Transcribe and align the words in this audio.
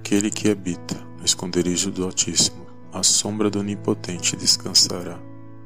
Aquele 0.00 0.30
que 0.30 0.50
habita 0.50 0.96
no 1.18 1.24
esconderijo 1.24 1.90
do 1.90 2.04
Altíssimo, 2.04 2.66
à 2.92 3.02
sombra 3.02 3.50
do 3.50 3.60
Onipotente 3.60 4.34
descansará. 4.34 5.20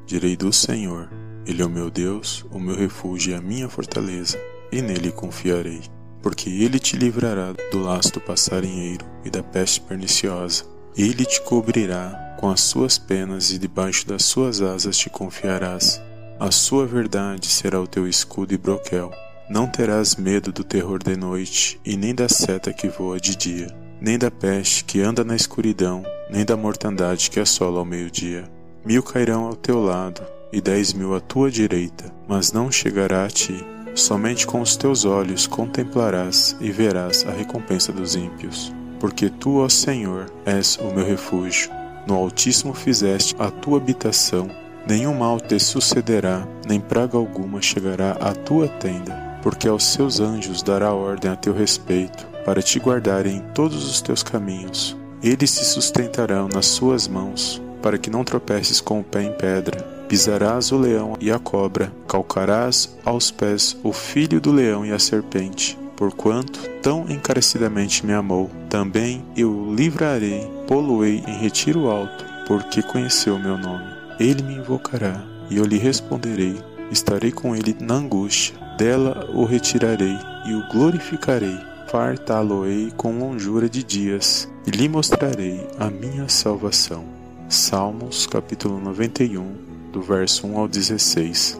Direi 0.05 0.35
do 0.35 0.51
Senhor: 0.51 1.09
Ele 1.47 1.63
é 1.63 1.65
o 1.65 1.69
meu 1.69 1.89
Deus, 1.89 2.45
o 2.51 2.59
meu 2.59 2.75
refúgio 2.75 3.31
e 3.31 3.33
a 3.33 3.41
minha 3.41 3.69
fortaleza, 3.69 4.37
e 4.71 4.81
nele 4.81 5.11
confiarei. 5.11 5.81
Porque 6.21 6.49
ele 6.49 6.77
te 6.77 6.97
livrará 6.97 7.53
do 7.71 7.79
lasto 7.79 8.19
passarinheiro 8.19 9.05
e 9.23 9.29
da 9.29 9.41
peste 9.41 9.79
perniciosa. 9.81 10.65
Ele 10.97 11.25
te 11.25 11.41
cobrirá 11.41 12.35
com 12.37 12.49
as 12.49 12.59
suas 12.59 12.97
penas 12.97 13.51
e 13.51 13.57
debaixo 13.57 14.05
das 14.05 14.25
suas 14.25 14.61
asas 14.61 14.97
te 14.97 15.09
confiarás. 15.09 15.99
A 16.39 16.51
sua 16.51 16.85
verdade 16.85 17.47
será 17.47 17.81
o 17.81 17.87
teu 17.87 18.05
escudo 18.07 18.53
e 18.53 18.57
broquel. 18.57 19.11
Não 19.49 19.65
terás 19.65 20.17
medo 20.17 20.51
do 20.51 20.63
terror 20.63 21.01
de 21.01 21.15
noite, 21.15 21.79
e 21.85 21.95
nem 21.95 22.13
da 22.13 22.27
seta 22.27 22.73
que 22.73 22.89
voa 22.89 23.19
de 23.19 23.35
dia, 23.35 23.84
nem 24.01 24.17
da 24.17 24.29
peste 24.29 24.83
que 24.83 25.01
anda 25.01 25.23
na 25.23 25.35
escuridão, 25.35 26.03
nem 26.29 26.45
da 26.45 26.57
mortandade 26.57 27.29
que 27.29 27.39
assola 27.39 27.79
ao 27.79 27.85
meio-dia. 27.85 28.49
Mil 28.85 29.01
cairão 29.01 29.45
ao 29.45 29.55
teu 29.55 29.81
lado, 29.81 30.21
e 30.51 30.61
dez 30.61 30.93
mil 30.93 31.15
à 31.15 31.19
tua 31.19 31.49
direita, 31.49 32.13
mas 32.27 32.51
não 32.51 32.71
chegará 32.71 33.25
a 33.25 33.29
ti. 33.29 33.65
Somente 33.93 34.45
com 34.45 34.61
os 34.61 34.75
teus 34.75 35.05
olhos 35.05 35.47
contemplarás 35.47 36.55
e 36.59 36.71
verás 36.71 37.25
a 37.25 37.31
recompensa 37.31 37.91
dos 37.91 38.15
ímpios. 38.15 38.73
Porque 38.99 39.29
tu, 39.29 39.59
ó 39.59 39.69
Senhor, 39.69 40.31
és 40.45 40.77
o 40.77 40.93
meu 40.93 41.05
refúgio. 41.05 41.69
No 42.07 42.15
Altíssimo 42.15 42.73
fizeste 42.73 43.35
a 43.39 43.49
tua 43.49 43.77
habitação. 43.77 44.49
Nenhum 44.87 45.17
mal 45.17 45.39
te 45.39 45.59
sucederá, 45.59 46.47
nem 46.67 46.79
praga 46.79 47.17
alguma 47.17 47.61
chegará 47.61 48.11
à 48.11 48.33
tua 48.33 48.67
tenda 48.67 49.25
porque 49.45 49.67
aos 49.67 49.83
seus 49.83 50.19
anjos 50.19 50.63
dará 50.63 50.91
ordem 50.91 51.29
a 51.29 51.35
teu 51.35 51.53
respeito, 51.53 52.27
para 52.45 52.61
te 52.61 52.79
guardarem 52.79 53.37
em 53.37 53.41
todos 53.53 53.89
os 53.89 54.01
teus 54.01 54.21
caminhos. 54.21 54.95
Eles 55.21 55.49
se 55.49 55.65
sustentarão 55.65 56.47
nas 56.47 56.67
suas 56.67 57.07
mãos, 57.07 57.61
para 57.81 57.97
que 57.97 58.09
não 58.09 58.23
tropeces 58.23 58.79
com 58.79 58.99
o 58.99 59.03
pé 59.03 59.23
em 59.23 59.31
pedra. 59.33 59.81
Pisarás 60.07 60.71
o 60.71 60.77
leão 60.77 61.17
e 61.19 61.31
a 61.31 61.39
cobra, 61.39 61.91
calcarás 62.07 62.95
aos 63.03 63.31
pés 63.31 63.75
o 63.83 63.91
filho 63.91 64.39
do 64.39 64.51
leão 64.51 64.85
e 64.85 64.91
a 64.91 64.99
serpente. 64.99 65.77
Porquanto 65.97 66.59
tão 66.81 67.09
encarecidamente 67.09 68.05
me 68.05 68.13
amou, 68.13 68.51
também 68.69 69.25
eu 69.35 69.49
o 69.49 69.73
livrarei, 69.73 70.47
pô-lo-ei 70.67 71.23
em 71.25 71.39
retiro 71.39 71.89
alto, 71.89 72.25
porque 72.45 72.83
conheceu 72.83 73.39
meu 73.39 73.57
nome. 73.57 73.85
Ele 74.19 74.43
me 74.43 74.55
invocará, 74.55 75.23
e 75.49 75.57
eu 75.57 75.65
lhe 75.65 75.77
responderei, 75.77 76.55
estarei 76.91 77.31
com 77.31 77.55
ele 77.55 77.75
na 77.79 77.95
angústia 77.95 78.55
dela 78.77 79.29
o 79.33 79.45
retirarei 79.45 80.17
e 80.45 80.53
o 80.53 80.67
glorificarei. 80.69 81.57
Fartá-lo-ei 81.95 82.91
com 82.97 83.17
longura 83.17 83.69
de 83.69 83.81
dias 83.81 84.51
e 84.67 84.69
lhe 84.69 84.89
mostrarei 84.89 85.65
a 85.79 85.89
minha 85.89 86.27
salvação. 86.27 87.05
Salmos 87.47 88.27
capítulo 88.27 88.81
91, 88.81 89.55
do 89.93 90.01
verso 90.01 90.45
1 90.45 90.59
ao 90.59 90.67
16. 90.67 91.57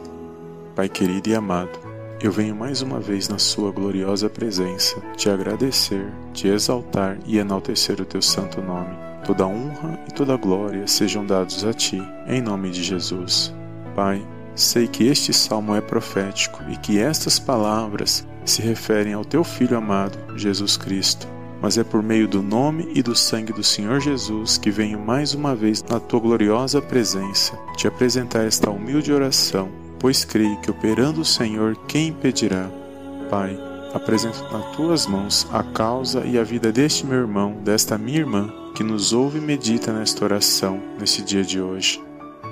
Pai 0.74 0.90
querido 0.90 1.30
e 1.30 1.34
amado, 1.34 1.78
eu 2.22 2.30
venho 2.30 2.54
mais 2.54 2.82
uma 2.82 3.00
vez 3.00 3.30
na 3.30 3.38
Sua 3.38 3.72
gloriosa 3.72 4.28
presença 4.28 5.00
te 5.16 5.30
agradecer, 5.30 6.12
te 6.34 6.48
exaltar 6.48 7.16
e 7.24 7.38
enaltecer 7.38 7.98
o 7.98 8.04
Teu 8.04 8.20
santo 8.20 8.60
nome. 8.60 8.94
Toda 9.24 9.46
honra 9.46 9.98
e 10.06 10.12
toda 10.12 10.36
glória 10.36 10.86
sejam 10.86 11.24
dados 11.24 11.64
a 11.64 11.72
Ti, 11.72 12.02
em 12.26 12.42
nome 12.42 12.68
de 12.68 12.82
Jesus. 12.82 13.54
Pai, 13.94 14.22
Sei 14.56 14.88
que 14.88 15.04
este 15.04 15.34
salmo 15.34 15.76
é 15.76 15.82
profético 15.82 16.62
e 16.70 16.78
que 16.78 16.98
estas 16.98 17.38
palavras 17.38 18.26
se 18.46 18.62
referem 18.62 19.12
ao 19.12 19.24
teu 19.24 19.44
Filho 19.44 19.76
amado, 19.76 20.18
Jesus 20.36 20.76
Cristo. 20.76 21.26
Mas 21.60 21.78
é 21.78 21.84
por 21.84 22.02
meio 22.02 22.28
do 22.28 22.42
nome 22.42 22.90
e 22.94 23.02
do 23.02 23.16
sangue 23.16 23.52
do 23.52 23.64
Senhor 23.64 24.00
Jesus 24.00 24.58
que 24.58 24.70
venho 24.70 24.98
mais 24.98 25.34
uma 25.34 25.54
vez 25.54 25.82
na 25.82 25.98
tua 25.98 26.20
gloriosa 26.20 26.80
presença 26.82 27.58
te 27.76 27.88
apresentar 27.88 28.44
esta 28.44 28.70
humilde 28.70 29.12
oração, 29.12 29.70
pois 29.98 30.24
creio 30.24 30.60
que 30.60 30.70
operando 30.70 31.22
o 31.22 31.24
Senhor, 31.24 31.76
quem 31.88 32.08
impedirá? 32.08 32.70
Pai, 33.30 33.58
apresento 33.94 34.42
nas 34.52 34.76
tuas 34.76 35.06
mãos 35.06 35.46
a 35.52 35.62
causa 35.62 36.24
e 36.26 36.38
a 36.38 36.44
vida 36.44 36.70
deste 36.70 37.06
meu 37.06 37.18
irmão, 37.18 37.56
desta 37.64 37.96
minha 37.96 38.18
irmã, 38.18 38.52
que 38.74 38.84
nos 38.84 39.12
ouve 39.12 39.38
e 39.38 39.40
medita 39.40 39.92
nesta 39.92 40.24
oração 40.24 40.80
nesse 41.00 41.22
dia 41.22 41.42
de 41.42 41.60
hoje. 41.60 42.02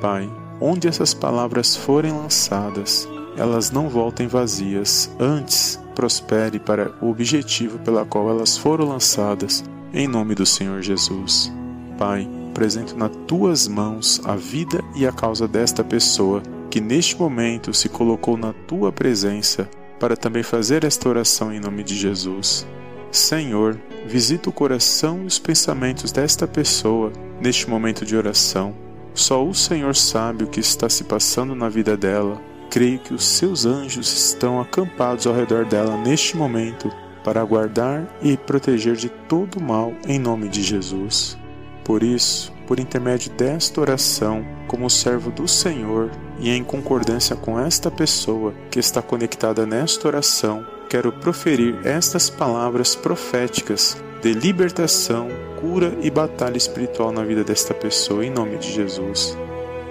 Pai, 0.01 0.29
Onde 0.61 0.87
essas 0.87 1.13
palavras 1.13 1.75
forem 1.75 2.13
lançadas, 2.13 3.09
elas 3.37 3.71
não 3.71 3.89
voltem 3.89 4.29
vazias, 4.29 5.11
antes 5.19 5.81
prospere 5.95 6.59
para 6.59 6.93
o 7.01 7.11
objetivo 7.11 7.79
pela 7.79 8.05
qual 8.05 8.29
elas 8.29 8.57
foram 8.57 8.89
lançadas, 8.89 9.65
em 9.93 10.09
nome 10.09 10.35
do 10.35 10.45
Senhor 10.45 10.83
Jesus. 10.83 11.53
Pai, 11.99 12.29
apresento 12.51 12.97
nas 12.97 13.11
tuas 13.27 13.69
mãos 13.69 14.21
a 14.25 14.37
vida 14.37 14.83
e 14.97 15.07
a 15.07 15.13
causa 15.13 15.47
desta 15.47 15.85
pessoa 15.85 16.43
que 16.71 16.81
neste 16.81 17.17
momento 17.17 17.73
se 17.73 17.89
colocou 17.89 18.37
na 18.37 18.53
tua 18.53 18.91
presença 18.91 19.69
para 20.01 20.17
também 20.17 20.43
fazer 20.43 20.85
esta 20.85 21.09
oração 21.09 21.53
em 21.53 21.61
nome 21.61 21.85
de 21.85 21.97
Jesus. 21.97 22.67
Senhor, 23.13 23.81
visita 24.07 24.51
o 24.51 24.53
coração 24.53 25.23
e 25.23 25.27
os 25.27 25.39
pensamentos 25.39 26.11
desta 26.11 26.49
pessoa 26.49 27.13
neste 27.41 27.71
momento 27.71 28.05
de 28.05 28.17
oração 28.17 28.75
só 29.15 29.47
o 29.47 29.55
Senhor 29.55 29.95
sabe 29.95 30.43
o 30.43 30.49
que 30.49 30.59
está 30.59 30.89
se 30.89 31.05
passando 31.05 31.55
na 31.55 31.69
vida 31.69 31.97
dela. 31.97 32.43
Creio 32.75 32.99
que 32.99 33.15
os 33.15 33.25
seus 33.25 33.65
anjos 33.65 34.13
estão 34.13 34.61
acampados 34.61 35.29
ao 35.29 35.33
redor 35.33 35.65
dela 35.65 35.97
neste 35.97 36.37
momento 36.37 36.91
para 37.23 37.45
guardar 37.45 38.05
e 38.21 38.37
proteger 38.37 38.97
de 38.97 39.09
todo 39.09 39.63
mal 39.63 39.93
em 40.09 40.19
nome 40.19 40.49
de 40.49 40.61
Jesus. 40.61 41.39
Por 41.85 42.03
isso, 42.03 42.53
por 42.67 42.81
intermédio 42.81 43.31
desta 43.31 43.81
oração, 43.81 44.45
como 44.67 44.91
servo 44.91 45.31
do 45.31 45.47
Senhor 45.47 46.11
e 46.41 46.51
em 46.51 46.65
concordância 46.65 47.37
com 47.37 47.61
esta 47.61 47.93
pessoa 47.93 48.53
que 48.73 48.81
está 48.81 49.01
conectada 49.01 49.65
nesta 49.65 50.09
oração, 50.09 50.67
quero 50.91 51.13
proferir 51.13 51.79
estas 51.87 52.29
palavras 52.29 52.97
proféticas 52.97 53.97
de 54.21 54.33
libertação, 54.33 55.29
cura 55.61 55.97
e 56.03 56.11
batalha 56.11 56.57
espiritual 56.57 57.13
na 57.13 57.23
vida 57.23 57.45
desta 57.45 57.73
pessoa, 57.73 58.27
em 58.27 58.31
nome 58.31 58.59
de 58.59 58.73
Jesus. 58.73 59.39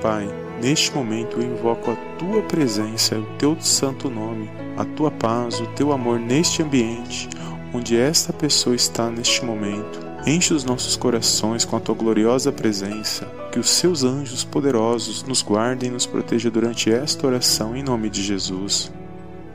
Pai, 0.01 0.27
neste 0.63 0.95
momento 0.95 1.41
eu 1.41 1.43
invoco 1.43 1.91
a 1.91 1.95
tua 2.17 2.41
presença, 2.43 3.19
o 3.19 3.25
teu 3.37 3.57
santo 3.59 4.09
nome, 4.09 4.49
a 4.77 4.85
tua 4.85 5.11
paz, 5.11 5.59
o 5.59 5.67
teu 5.67 5.91
amor 5.91 6.17
neste 6.17 6.63
ambiente 6.63 7.27
onde 7.73 7.97
esta 7.97 8.31
pessoa 8.31 8.75
está 8.75 9.09
neste 9.09 9.43
momento. 9.43 9.99
Enche 10.25 10.53
os 10.53 10.63
nossos 10.63 10.95
corações 10.95 11.65
com 11.65 11.75
a 11.75 11.79
tua 11.79 11.95
gloriosa 11.95 12.51
presença, 12.51 13.25
que 13.51 13.59
os 13.59 13.69
seus 13.69 14.03
anjos 14.03 14.43
poderosos 14.43 15.23
nos 15.23 15.41
guardem 15.41 15.89
e 15.89 15.91
nos 15.91 16.05
protejam 16.05 16.51
durante 16.51 16.89
esta 16.89 17.27
oração 17.27 17.75
em 17.75 17.83
nome 17.83 18.09
de 18.09 18.21
Jesus. 18.21 18.91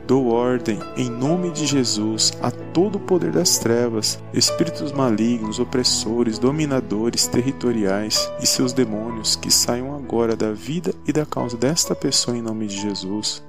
Dou 0.09 0.29
ordem, 0.29 0.79
em 0.97 1.07
nome 1.07 1.51
de 1.51 1.67
Jesus, 1.67 2.33
a 2.41 2.49
todo 2.49 2.95
o 2.95 2.99
poder 2.99 3.31
das 3.31 3.59
trevas, 3.59 4.17
espíritos 4.33 4.91
malignos, 4.91 5.59
opressores, 5.59 6.39
dominadores 6.39 7.27
territoriais 7.27 8.27
e 8.41 8.47
seus 8.47 8.73
demônios 8.73 9.35
que 9.35 9.51
saiam 9.51 9.95
agora 9.95 10.35
da 10.35 10.51
vida 10.51 10.95
e 11.05 11.13
da 11.13 11.27
causa 11.27 11.55
desta 11.55 11.93
pessoa 11.93 12.35
em 12.35 12.41
nome 12.41 12.65
de 12.65 12.81
Jesus. 12.81 13.43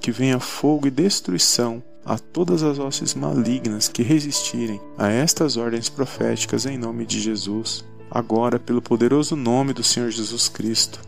Que 0.00 0.10
venha 0.10 0.40
fogo 0.40 0.86
e 0.86 0.90
destruição 0.90 1.82
a 2.06 2.18
todas 2.18 2.62
as 2.62 2.78
hostes 2.78 3.14
malignas 3.14 3.86
que 3.86 4.02
resistirem 4.02 4.80
a 4.96 5.10
estas 5.10 5.58
ordens 5.58 5.90
proféticas 5.90 6.64
em 6.64 6.78
nome 6.78 7.04
de 7.04 7.20
Jesus. 7.20 7.84
Agora, 8.10 8.58
pelo 8.58 8.80
poderoso 8.80 9.36
nome 9.36 9.74
do 9.74 9.84
Senhor 9.84 10.10
Jesus 10.10 10.48
Cristo, 10.48 11.00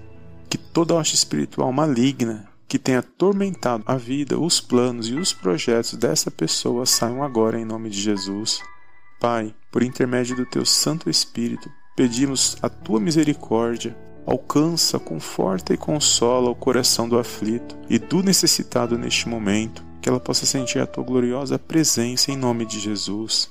que 0.51 0.59
toda 0.59 0.95
hoste 0.95 1.15
espiritual 1.15 1.73
maligna 1.73 2.50
que 2.71 2.79
tem 2.79 2.95
atormentado 2.95 3.83
a 3.85 3.97
vida, 3.97 4.39
os 4.39 4.61
planos 4.61 5.09
e 5.09 5.15
os 5.15 5.33
projetos 5.33 5.95
dessa 5.95 6.31
pessoa 6.31 6.87
saiam 6.87 7.21
agora 7.21 7.59
em 7.59 7.65
nome 7.65 7.91
de 7.91 8.01
Jesus. 8.01 8.63
Pai, 9.19 9.53
por 9.73 9.83
intermédio 9.83 10.37
do 10.37 10.47
teu 10.47 10.65
Santo 10.65 11.11
Espírito, 11.11 11.69
pedimos 11.97 12.57
a 12.63 12.69
tua 12.69 13.01
misericórdia. 13.01 13.99
Alcança, 14.25 15.01
conforta 15.01 15.75
e 15.75 15.77
consola 15.77 16.49
o 16.49 16.55
coração 16.55 17.09
do 17.09 17.19
aflito 17.19 17.77
e 17.89 17.99
do 17.99 18.23
necessitado 18.23 18.97
neste 18.97 19.29
momento, 19.29 19.85
que 20.01 20.09
ela 20.09 20.21
possa 20.21 20.47
sentir 20.47 20.79
a 20.79 20.87
tua 20.87 21.03
gloriosa 21.03 21.59
presença 21.59 22.31
em 22.31 22.37
nome 22.37 22.65
de 22.65 22.79
Jesus. 22.79 23.51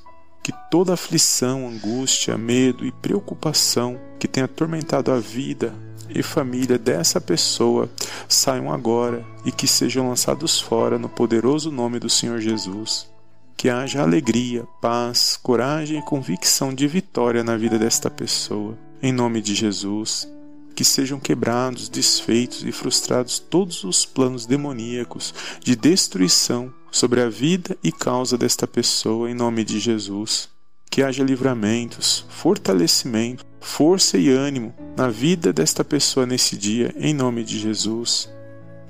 Que 0.50 0.56
toda 0.72 0.96
aflição, 0.96 1.68
angústia, 1.68 2.36
medo 2.36 2.84
e 2.84 2.92
preocupação 2.92 4.00
que 4.18 4.28
tem 4.28 4.42
atormentado 4.42 5.12
a 5.12 5.20
vida, 5.20 5.76
e 6.10 6.24
família 6.24 6.76
dessa 6.76 7.22
pessoa 7.22 7.88
saiam 8.28 8.74
agora 8.74 9.24
e 9.46 9.52
que 9.52 9.68
sejam 9.68 10.10
lançados 10.10 10.60
fora 10.60 10.98
no 10.98 11.08
poderoso 11.08 11.72
nome 11.72 12.00
do 12.00 12.10
Senhor 12.10 12.40
Jesus. 12.40 13.08
Que 13.56 13.70
haja 13.70 14.02
alegria, 14.02 14.66
paz, 14.82 15.38
coragem 15.38 16.00
e 16.00 16.06
convicção 16.06 16.74
de 16.74 16.88
vitória 16.88 17.44
na 17.44 17.56
vida 17.56 17.78
desta 17.78 18.10
pessoa, 18.10 18.76
em 19.04 19.12
nome 19.12 19.44
de 19.44 19.54
Jesus. 19.54 20.28
Que 20.74 20.84
sejam 20.84 21.20
quebrados, 21.20 21.88
desfeitos 21.90 22.64
e 22.64 22.72
frustrados 22.72 23.38
todos 23.38 23.84
os 23.84 24.04
planos 24.04 24.48
demoníacos 24.48 25.32
de 25.64 25.76
destruição 25.76 26.74
sobre 26.92 27.22
a 27.22 27.30
vida 27.30 27.78
e 27.84 27.92
causa 27.92 28.38
desta 28.38 28.68
pessoa, 28.68 29.30
em 29.30 29.34
nome 29.34 29.64
de 29.64 29.80
Jesus 29.80 30.50
que 30.90 31.04
haja 31.04 31.24
livramentos, 31.24 32.26
fortalecimento, 32.30 33.46
força 33.62 34.18
e 34.18 34.30
ânimo 34.30 34.74
na 34.98 35.08
vida 35.08 35.54
desta 35.54 35.84
pessoa 35.84 36.26
nesse 36.26 36.58
dia, 36.58 36.94
em 36.98 37.14
nome 37.14 37.44
de 37.44 37.60
Jesus. 37.60 38.30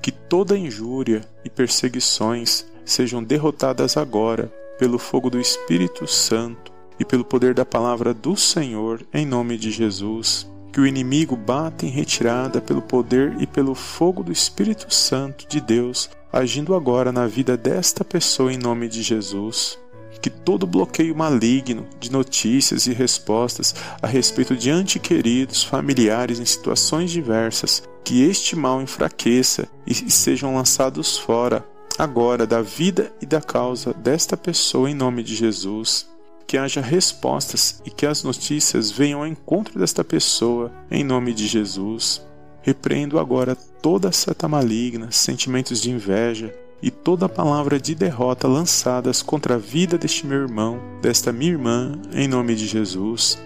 Que 0.01 0.11
toda 0.11 0.57
injúria 0.57 1.27
e 1.43 1.49
perseguições 1.49 2.65
sejam 2.85 3.21
derrotadas 3.21 3.97
agora 3.97 4.47
pelo 4.77 4.97
fogo 4.97 5.29
do 5.29 5.39
Espírito 5.39 6.07
Santo 6.07 6.71
e 6.97 7.03
pelo 7.03 7.25
poder 7.25 7.53
da 7.53 7.65
palavra 7.65 8.13
do 8.13 8.35
Senhor, 8.35 9.05
em 9.13 9.25
nome 9.25 9.57
de 9.57 9.69
Jesus. 9.69 10.49
Que 10.79 10.83
o 10.83 10.87
inimigo 10.87 11.35
bata 11.35 11.85
em 11.85 11.89
retirada 11.89 12.61
pelo 12.61 12.81
poder 12.81 13.35
e 13.37 13.45
pelo 13.45 13.75
fogo 13.75 14.23
do 14.23 14.31
Espírito 14.31 14.93
Santo 14.93 15.45
de 15.45 15.59
Deus, 15.59 16.09
agindo 16.31 16.73
agora 16.73 17.11
na 17.11 17.27
vida 17.27 17.57
desta 17.57 18.05
pessoa, 18.05 18.53
em 18.53 18.57
nome 18.57 18.87
de 18.87 19.01
Jesus 19.01 19.77
que 20.21 20.29
todo 20.29 20.65
bloqueio 20.65 21.13
maligno 21.13 21.85
de 21.99 22.09
notícias 22.09 22.87
e 22.87 22.93
respostas 22.93 23.75
a 24.01 24.07
respeito 24.07 24.55
de 24.55 24.69
antequeridos, 24.69 25.63
familiares 25.63 26.39
em 26.39 26.45
situações 26.45 27.11
diversas, 27.11 27.83
que 28.01 28.23
este 28.23 28.55
mal 28.55 28.81
enfraqueça 28.81 29.67
e 29.85 29.93
sejam 29.93 30.55
lançados 30.55 31.17
fora 31.17 31.65
agora 31.97 32.47
da 32.47 32.61
vida 32.61 33.11
e 33.21 33.25
da 33.25 33.41
causa 33.41 33.93
desta 33.93 34.37
pessoa 34.37 34.89
em 34.89 34.93
nome 34.93 35.23
de 35.23 35.35
Jesus. 35.35 36.07
Que 36.49 36.57
haja 36.57 36.81
respostas 36.81 37.79
e 37.85 37.91
que 37.91 38.07
as 38.07 38.23
notícias 38.23 38.89
venham 38.89 39.19
ao 39.19 39.27
encontro 39.27 39.77
desta 39.77 40.03
pessoa 40.03 40.71
em 40.89 41.03
nome 41.03 41.31
de 41.31 41.45
Jesus. 41.45 42.25
Repreendo 42.63 43.19
agora 43.19 43.55
toda 43.55 44.11
seta 44.11 44.47
maligna, 44.47 45.11
sentimentos 45.11 45.79
de 45.79 45.91
inveja, 45.91 46.51
e 46.81 46.89
toda 46.89 47.29
palavra 47.29 47.79
de 47.79 47.93
derrota 47.93 48.47
lançadas 48.47 49.21
contra 49.21 49.53
a 49.53 49.57
vida 49.59 49.95
deste 49.95 50.25
meu 50.25 50.39
irmão, 50.39 50.81
desta 51.03 51.31
minha 51.31 51.51
irmã, 51.51 51.91
em 52.11 52.27
nome 52.27 52.55
de 52.55 52.65
Jesus. 52.65 53.39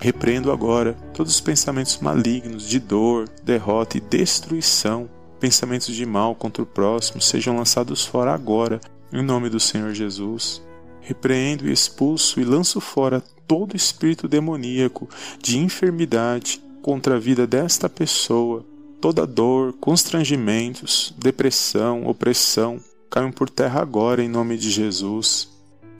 Repreendo 0.00 0.52
agora 0.52 0.92
todos 1.12 1.34
os 1.34 1.40
pensamentos 1.40 1.98
malignos 1.98 2.68
de 2.68 2.78
dor, 2.78 3.28
derrota 3.42 3.98
e 3.98 4.00
destruição, 4.00 5.10
pensamentos 5.40 5.92
de 5.92 6.06
mal 6.06 6.32
contra 6.32 6.62
o 6.62 6.66
próximo, 6.66 7.20
sejam 7.20 7.56
lançados 7.56 8.04
fora 8.04 8.32
agora, 8.32 8.80
em 9.12 9.20
nome 9.20 9.48
do 9.48 9.58
Senhor 9.58 9.92
Jesus. 9.92 10.64
Repreendo 11.06 11.68
e 11.68 11.72
expulso 11.72 12.40
e 12.40 12.44
lanço 12.44 12.80
fora 12.80 13.22
todo 13.46 13.76
espírito 13.76 14.26
demoníaco 14.26 15.08
de 15.40 15.56
enfermidade 15.58 16.60
contra 16.82 17.14
a 17.14 17.18
vida 17.18 17.46
desta 17.46 17.88
pessoa, 17.88 18.64
Toda 19.00 19.26
dor, 19.26 19.74
constrangimentos, 19.74 21.14
depressão, 21.18 22.06
opressão 22.06 22.80
caiam 23.10 23.30
por 23.30 23.48
terra 23.48 23.80
agora 23.80 24.22
em 24.22 24.28
nome 24.28 24.56
de 24.56 24.70
Jesus. 24.70 25.48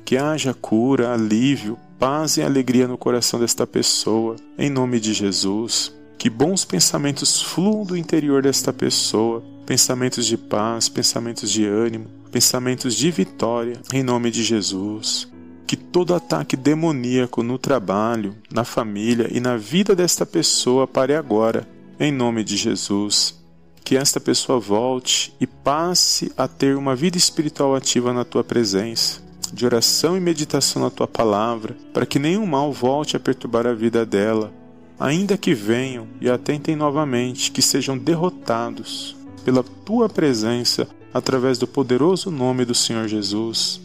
Que 0.04 0.16
haja 0.16 0.54
cura, 0.54 1.12
alívio, 1.12 1.78
paz 1.98 2.36
e 2.36 2.42
alegria 2.42 2.88
no 2.88 2.96
coração 2.96 3.38
desta 3.38 3.66
pessoa, 3.66 4.36
em 4.58 4.70
nome 4.70 4.98
de 4.98 5.12
Jesus. 5.12 5.94
Que 6.16 6.30
bons 6.30 6.64
pensamentos 6.64 7.42
fluam 7.42 7.84
do 7.84 7.96
interior 7.96 8.42
desta 8.42 8.72
pessoa, 8.72 9.42
pensamentos 9.66 10.24
de 10.24 10.38
paz, 10.38 10.88
pensamentos 10.88 11.50
de 11.50 11.66
ânimo, 11.66 12.06
pensamentos 12.36 12.94
de 12.94 13.10
vitória, 13.10 13.80
em 13.94 14.02
nome 14.02 14.30
de 14.30 14.44
Jesus. 14.44 15.26
Que 15.66 15.74
todo 15.74 16.14
ataque 16.14 16.54
demoníaco 16.54 17.42
no 17.42 17.56
trabalho, 17.56 18.36
na 18.52 18.62
família 18.62 19.26
e 19.32 19.40
na 19.40 19.56
vida 19.56 19.96
desta 19.96 20.26
pessoa 20.26 20.86
pare 20.86 21.14
agora, 21.14 21.66
em 21.98 22.12
nome 22.12 22.44
de 22.44 22.58
Jesus. 22.58 23.42
Que 23.82 23.96
esta 23.96 24.20
pessoa 24.20 24.60
volte 24.60 25.34
e 25.40 25.46
passe 25.46 26.30
a 26.36 26.46
ter 26.46 26.76
uma 26.76 26.94
vida 26.94 27.16
espiritual 27.16 27.74
ativa 27.74 28.12
na 28.12 28.22
tua 28.22 28.44
presença, 28.44 29.22
de 29.50 29.64
oração 29.64 30.14
e 30.14 30.20
meditação 30.20 30.82
na 30.82 30.90
tua 30.90 31.08
palavra, 31.08 31.74
para 31.94 32.04
que 32.04 32.18
nenhum 32.18 32.44
mal 32.44 32.70
volte 32.70 33.16
a 33.16 33.20
perturbar 33.20 33.66
a 33.66 33.72
vida 33.72 34.04
dela. 34.04 34.52
Ainda 35.00 35.38
que 35.38 35.54
venham 35.54 36.06
e 36.20 36.28
atentem 36.28 36.76
novamente, 36.76 37.50
que 37.50 37.62
sejam 37.62 37.96
derrotados 37.96 39.16
pela 39.42 39.62
tua 39.62 40.06
presença 40.06 40.86
através 41.16 41.58
do 41.58 41.66
poderoso 41.66 42.30
nome 42.30 42.64
do 42.64 42.74
Senhor 42.74 43.08
Jesus. 43.08 43.80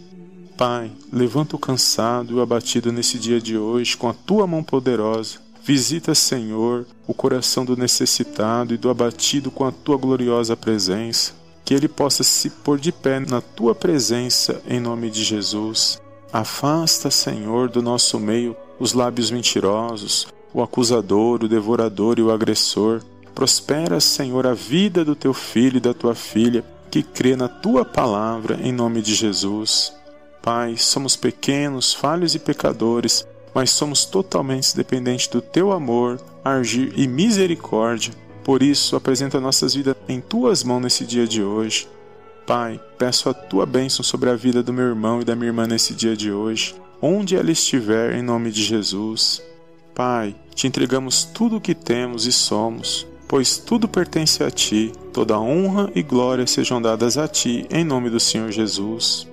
Pai, 0.58 0.92
levanta 1.12 1.56
o 1.56 1.60
cansado 1.60 2.34
e 2.34 2.36
o 2.36 2.42
abatido 2.42 2.92
nesse 2.92 3.18
dia 3.18 3.40
de 3.40 3.58
hoje 3.58 3.98
com 3.98 4.08
a 4.08 4.14
tua 4.14 4.46
mão 4.46 4.64
poderosa 4.64 5.40
Visita, 5.64 6.16
Senhor, 6.16 6.88
o 7.08 7.14
coração 7.14 7.64
do 7.64 7.78
necessitado 7.78 8.74
e 8.74 8.78
do 8.78 8.90
abatido 8.90 9.52
com 9.52 9.64
a 9.64 9.72
tua 9.72 9.96
gloriosa 9.96 10.58
presença. 10.58 11.34
Que 11.64 11.76
ele 11.76 11.88
possa 11.88 12.24
se 12.24 12.50
pôr 12.50 12.80
de 12.80 12.92
pé 12.92 13.20
na 13.20 13.42
tua 13.42 13.76
presença, 13.76 14.60
em 14.68 14.80
nome 14.80 15.12
de 15.12 15.24
Jesus. 15.24 16.02
Afasta, 16.34 17.12
Senhor, 17.12 17.70
do 17.70 17.82
nosso 17.82 18.20
meio 18.20 18.56
os 18.80 18.94
lábios 18.94 19.30
mentirosos, 19.30 20.28
o 20.52 20.64
acusador, 20.64 21.44
o 21.44 21.48
devorador 21.48 22.18
e 22.18 22.24
o 22.24 22.32
agressor. 22.32 23.02
Prospera, 23.36 24.00
Senhor, 24.00 24.48
a 24.48 24.56
vida 24.56 25.06
do 25.06 25.16
teu 25.16 25.34
filho 25.34 25.78
e 25.78 25.82
da 25.82 25.94
tua 25.94 26.16
filha, 26.16 26.66
que 26.92 27.02
crê 27.02 27.36
na 27.36 27.48
tua 27.48 27.84
palavra, 27.84 28.60
em 28.62 28.72
nome 28.72 29.02
de 29.02 29.16
Jesus. 29.16 29.94
Pai, 30.44 30.76
somos 30.78 31.16
pequenos, 31.16 31.94
falhos 31.94 32.36
e 32.36 32.40
pecadores 32.40 33.26
mas 33.54 33.72
somos 33.72 34.06
totalmente 34.06 34.76
dependentes 34.76 35.28
do 35.28 35.42
teu 35.42 35.72
amor, 35.72 36.20
agir 36.44 36.94
e 36.96 37.08
misericórdia. 37.08 38.14
Por 38.44 38.64
isso, 38.64 38.96
apresenta 38.96 39.40
nossas 39.40 39.74
vidas 39.74 39.96
em 40.08 40.20
tuas 40.20 40.64
mãos 40.64 40.82
nesse 40.82 41.06
dia 41.06 41.28
de 41.28 41.44
hoje. 41.44 41.88
Pai, 42.48 42.80
peço 42.98 43.30
a 43.30 43.34
tua 43.34 43.66
bênção 43.66 44.04
sobre 44.04 44.30
a 44.30 44.36
vida 44.36 44.64
do 44.64 44.74
meu 44.74 44.86
irmão 44.86 45.22
e 45.22 45.26
da 45.26 45.36
minha 45.36 45.50
irmã 45.50 45.68
nesse 45.68 45.94
dia 45.94 46.16
de 46.16 46.32
hoje, 46.32 46.76
onde 47.02 47.36
ela 47.36 47.52
estiver, 47.52 48.16
em 48.16 48.22
nome 48.22 48.52
de 48.52 48.64
Jesus. 48.64 49.42
Pai, 49.94 50.36
te 50.56 50.66
entregamos 50.66 51.24
tudo 51.24 51.58
o 51.58 51.62
que 51.62 51.76
temos 51.76 52.26
e 52.26 52.32
somos, 52.32 53.06
pois 53.32 53.58
tudo 53.58 53.88
pertence 53.88 54.44
a 54.44 54.52
ti, 54.52 54.92
toda 55.14 55.40
honra 55.40 55.90
e 55.96 56.04
glória 56.04 56.46
sejam 56.46 56.82
dadas 56.82 57.18
a 57.18 57.30
ti, 57.30 57.66
em 57.72 57.82
nome 57.82 58.10
do 58.10 58.20
Senhor 58.20 58.52
Jesus. 58.52 59.26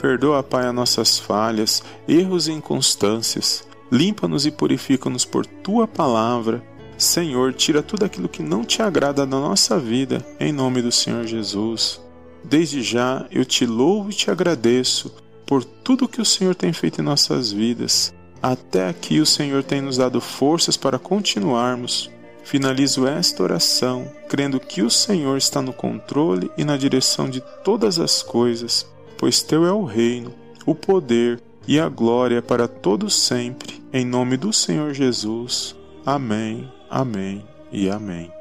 Perdoa, 0.00 0.42
Pai, 0.42 0.66
as 0.66 0.74
nossas 0.74 1.20
falhas, 1.20 1.80
erros 2.08 2.48
e 2.48 2.52
inconstâncias. 2.52 3.64
Limpa-nos 3.92 4.44
e 4.44 4.50
purifica-nos 4.50 5.24
por 5.24 5.46
tua 5.46 5.86
palavra. 5.86 6.64
Senhor, 6.98 7.52
tira 7.52 7.80
tudo 7.80 8.04
aquilo 8.04 8.28
que 8.28 8.42
não 8.42 8.64
te 8.64 8.82
agrada 8.82 9.24
da 9.24 9.38
nossa 9.38 9.78
vida, 9.78 10.26
em 10.40 10.52
nome 10.52 10.82
do 10.82 10.90
Senhor 10.90 11.24
Jesus. 11.24 12.00
Desde 12.42 12.82
já 12.82 13.24
eu 13.30 13.44
te 13.44 13.64
louvo 13.64 14.10
e 14.10 14.14
te 14.14 14.32
agradeço 14.32 15.14
por 15.46 15.62
tudo 15.62 16.08
que 16.08 16.20
o 16.20 16.24
Senhor 16.24 16.56
tem 16.56 16.72
feito 16.72 17.00
em 17.00 17.04
nossas 17.04 17.52
vidas. 17.52 18.12
Até 18.42 18.88
aqui 18.88 19.20
o 19.20 19.26
Senhor 19.26 19.62
tem 19.62 19.80
nos 19.80 19.98
dado 19.98 20.20
forças 20.20 20.76
para 20.76 20.98
continuarmos. 20.98 22.10
Finalizo 22.44 23.06
esta 23.06 23.42
oração 23.42 24.10
crendo 24.28 24.60
que 24.60 24.82
o 24.82 24.90
Senhor 24.90 25.36
está 25.36 25.60
no 25.60 25.72
controle 25.72 26.50
e 26.56 26.64
na 26.64 26.76
direção 26.76 27.28
de 27.28 27.42
todas 27.62 27.98
as 27.98 28.22
coisas 28.22 28.86
pois 29.24 29.42
teu 29.42 29.64
é 29.64 29.72
o 29.72 29.84
reino, 29.84 30.34
o 30.66 30.74
poder 30.74 31.40
e 31.66 31.80
a 31.80 31.88
glória 31.88 32.42
para 32.42 32.68
todos 32.68 33.14
sempre, 33.14 33.82
em 33.92 34.04
nome 34.04 34.36
do 34.36 34.52
Senhor 34.52 34.92
Jesus. 34.92 35.74
Amém, 36.04 36.70
amém 36.90 37.42
e 37.72 37.88
amém. 37.88 38.33